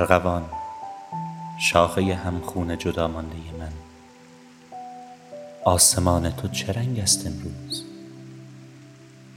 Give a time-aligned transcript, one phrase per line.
[0.00, 0.44] ارغوان
[1.58, 3.72] شاخه همخون جدا مانده من.
[5.64, 7.84] آسمان تو چه رنگ است امروز؟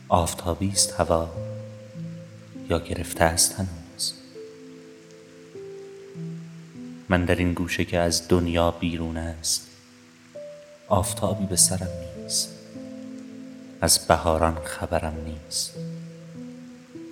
[0.09, 1.29] آفتابی است هوا
[2.69, 4.13] یا گرفته است هنوز؟
[7.09, 9.67] من در این گوشه که از دنیا بیرون است
[10.87, 11.89] آفتابی به سرم
[12.23, 12.49] نیست.
[13.81, 15.73] از بهاران خبرم نیست.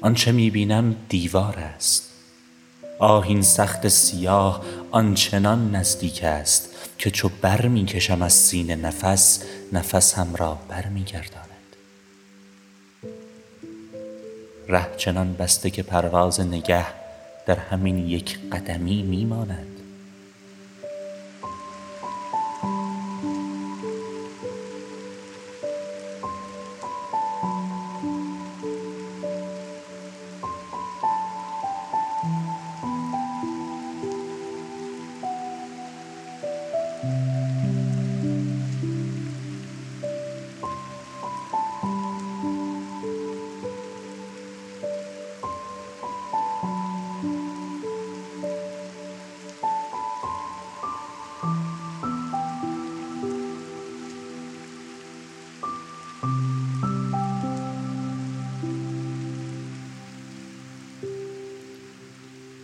[0.02, 2.11] آنچه می بینم دیوار است.
[3.02, 9.44] آه این سخت سیاه آنچنان نزدیک است که چو بر می کشم از سینه نفس
[9.74, 11.76] نفسم را بر می گرداند
[14.68, 16.86] ره چنان بسته که پرواز نگه
[17.46, 19.81] در همین یک قدمی می ماند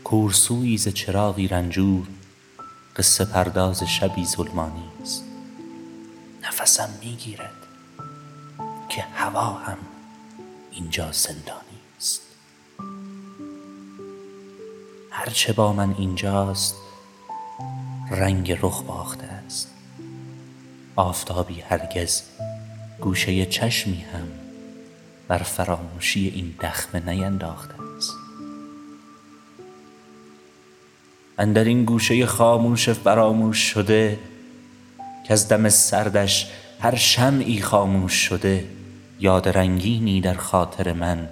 [0.09, 2.07] کورسویی ز چراغی رنجور
[2.95, 5.23] قصه پرداز شبی ظلمانی است.
[6.43, 7.67] نفسم می گیرد
[8.89, 9.77] که هوا هم
[10.71, 12.21] اینجا زندانی است.
[15.11, 16.75] هر چه با من اینجاست
[18.11, 19.71] رنگ رخ باخته است.
[20.95, 22.21] آفتابی هرگز
[23.01, 24.27] گوشه چشمی هم
[25.27, 28.26] بر فراموشی این دخمه نینداخته است.
[31.37, 34.19] اندر این گوشه خاموش فراموش شده
[35.29, 36.47] کز دم سردش
[36.79, 38.65] هر شمعی خاموش شده
[39.19, 41.29] یاد رنگینی در خاطر من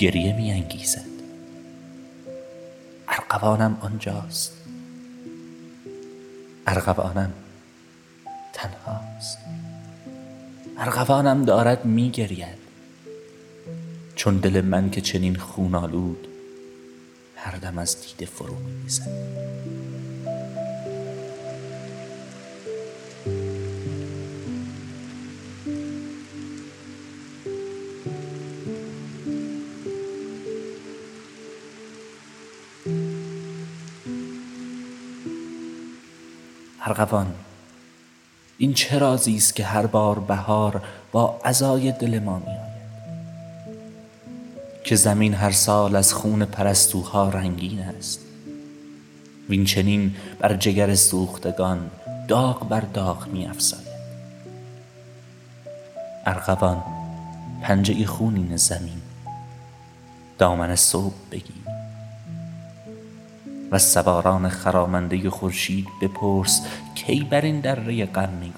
[0.00, 1.04] گریه می انگیزد.
[3.08, 4.52] ارغوانم آنجاست.
[6.66, 7.32] ارغوانم
[8.52, 9.38] تنهاست.
[10.78, 12.64] ارغوانم دارد می گرید.
[14.14, 16.28] چون دل من که چنین خون آلود
[17.44, 19.08] هر دم از دیده فرو می ریزد
[36.80, 37.34] ارغوان
[38.58, 42.63] این چه رازی است که هر بار بهار با عزای دل ما می آید
[44.84, 48.20] که زمین هر سال از خون پرستوها رنگین است.
[49.48, 51.90] وین چنین بر جگر سوختگان
[52.28, 53.94] داغ بر داغ می افزاید.
[56.26, 56.82] ارغوان
[57.62, 59.02] پنجه خونین زمین
[60.38, 61.64] دامن صبح بگیر.
[63.72, 68.52] وز سواران خرامنده خورشید بپرس کی بر این دره غم می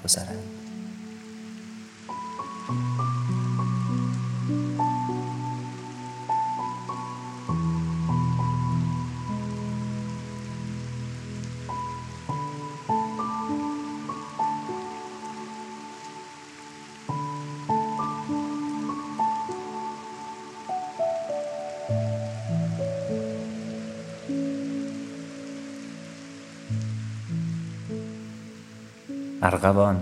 [29.41, 30.01] ارغوان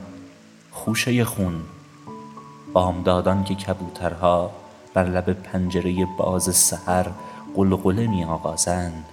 [0.71, 1.61] خوشه خون
[2.73, 4.51] بامدادان که کبوترها
[4.93, 7.07] بر لب پنجره باز سحر
[7.55, 9.05] غلغله می آغازند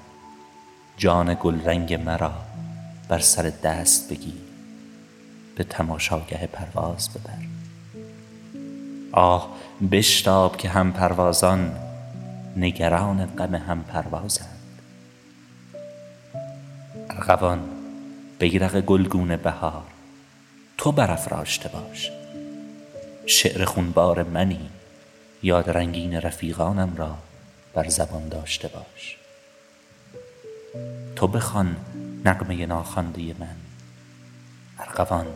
[0.97, 2.33] جان گلرنگ مرا
[3.09, 4.43] بر سر دست بگیر
[5.57, 7.47] به تماشاگه پرواز ببر.
[9.13, 9.49] آه
[9.91, 11.73] بشتاب که هم پروازان
[12.57, 14.59] نگران غم هم پروازند
[17.11, 17.61] ارغوان
[18.39, 19.83] بیرق گلگون بهار
[20.83, 22.11] تو برافراشته باش.
[23.27, 24.71] شعر خونبار منی
[25.43, 27.19] یاد رنگین رفیقانم را
[27.75, 29.17] بر زبان داشته باش.
[31.17, 31.77] تو بخوان
[32.25, 33.57] نغمه ناخوانده من
[34.79, 35.27] ارغوان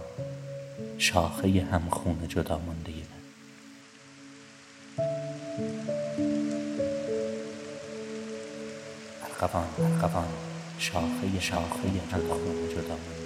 [0.98, 3.22] شاخه همخون جدا مانده من.
[9.25, 10.28] ارغوان ارغوان
[10.78, 13.25] شاخه شاخه همخون جدا مانده